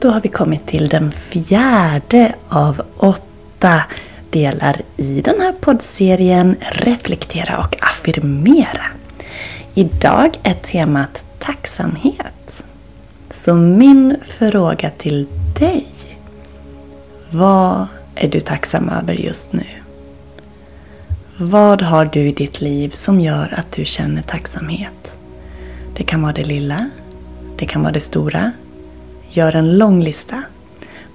[0.00, 3.82] Då har vi kommit till den fjärde av åtta
[4.30, 8.86] delar i den här poddserien Reflektera och affirmera.
[9.74, 12.64] Idag är temat tacksamhet.
[13.30, 15.26] Så min fråga till
[15.58, 15.86] dig.
[17.30, 19.66] Vad är du tacksam över just nu?
[21.36, 25.18] Vad har du i ditt liv som gör att du känner tacksamhet?
[25.96, 26.90] Det kan vara det lilla.
[27.56, 28.52] Det kan vara det stora.
[29.34, 30.42] Gör en lång lista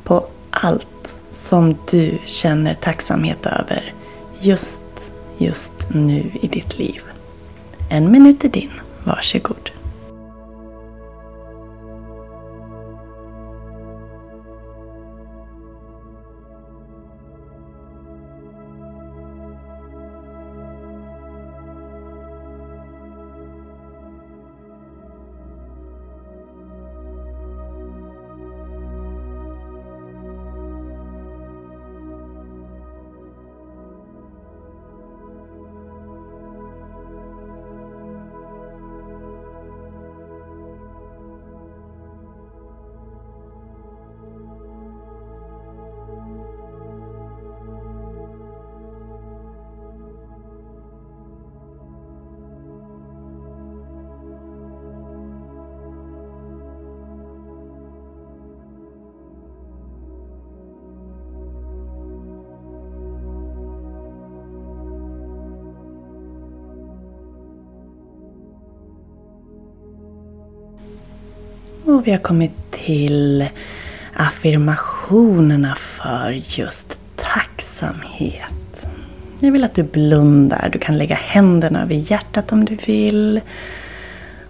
[0.04, 3.94] på allt som du känner tacksamhet över
[4.40, 7.02] just, just nu i ditt liv.
[7.90, 8.72] En minut är din.
[9.04, 9.72] Varsågod.
[71.88, 73.50] Och vi har kommit till
[74.14, 78.88] affirmationerna för just tacksamhet.
[79.40, 80.70] Jag vill att du blundar.
[80.74, 83.42] Du kan lägga händerna över hjärtat om du vill.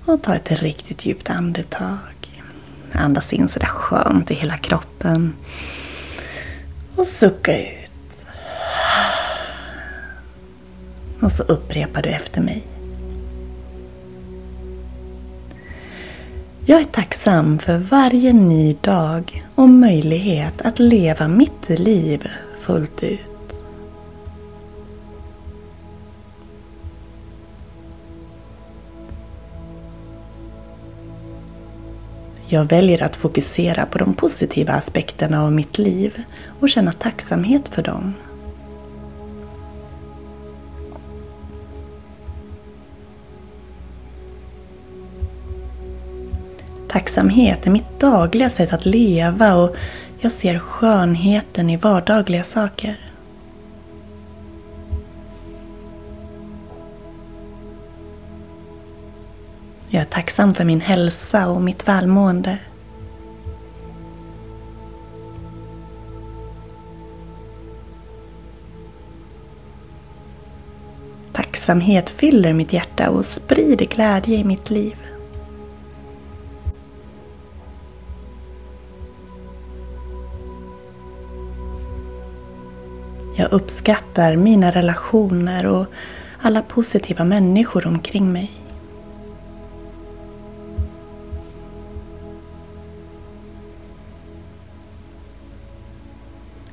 [0.05, 1.97] Och ta ett riktigt djupt andetag.
[2.91, 5.33] Andas in sådär skönt i hela kroppen.
[6.95, 8.23] Och sucka ut.
[11.21, 12.76] Och så upprepar du efter mig.
[16.69, 22.27] Jag är tacksam för varje ny dag och möjlighet att leva mitt liv
[22.59, 23.61] fullt ut.
[32.47, 36.23] Jag väljer att fokusera på de positiva aspekterna av mitt liv
[36.59, 38.13] och känna tacksamhet för dem.
[46.87, 49.75] Tacksamhet är mitt dagliga sätt att leva och
[50.19, 52.95] jag ser skönheten i vardagliga saker.
[59.89, 62.57] Jag är tacksam för min hälsa och mitt välmående.
[71.33, 75.16] Tacksamhet fyller mitt hjärta och sprider glädje i mitt liv.
[83.39, 85.85] Jag uppskattar mina relationer och
[86.41, 88.51] alla positiva människor omkring mig.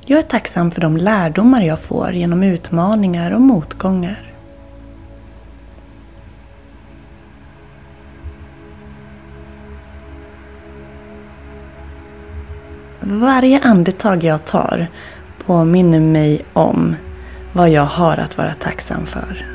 [0.05, 4.31] Jag är tacksam för de lärdomar jag får genom utmaningar och motgångar.
[12.99, 14.87] Varje andetag jag tar
[15.45, 16.95] påminner mig om
[17.53, 19.45] vad jag har att vara tacksam för.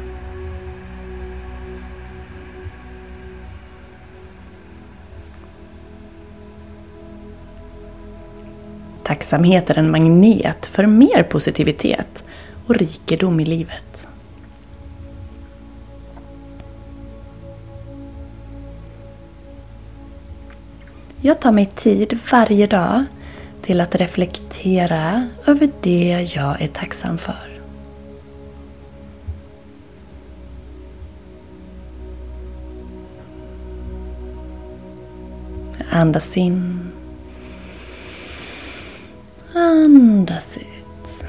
[9.02, 12.25] Tacksamhet är en magnet för mer positivitet
[12.66, 14.06] och rikedom i livet.
[21.20, 23.04] Jag tar mig tid varje dag
[23.62, 27.61] till att reflektera över det jag är tacksam för.
[35.91, 36.91] Andas in.
[39.55, 41.25] Andas ut.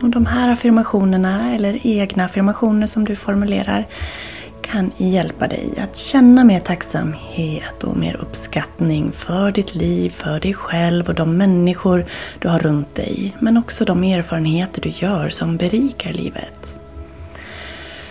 [0.00, 3.86] Och de här affirmationerna, eller egna affirmationer som du formulerar,
[4.70, 10.54] kan hjälpa dig att känna mer tacksamhet och mer uppskattning för ditt liv, för dig
[10.54, 12.06] själv och de människor
[12.38, 13.36] du har runt dig.
[13.40, 16.74] Men också de erfarenheter du gör som berikar livet.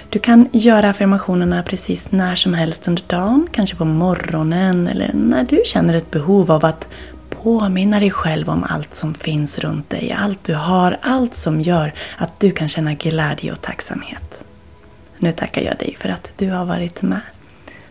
[0.10, 5.44] Du kan göra affirmationerna precis när som helst under dagen, kanske på morgonen eller när
[5.44, 6.88] du känner ett behov av att
[7.30, 11.94] påminna dig själv om allt som finns runt dig, allt du har, allt som gör
[12.18, 14.27] att du kan känna glädje och tacksamhet.
[15.18, 17.22] Nu tackar jag dig för att du har varit med.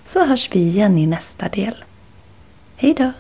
[0.05, 1.85] Så hörs vi igen i nästa del.
[2.77, 3.13] Hejdå!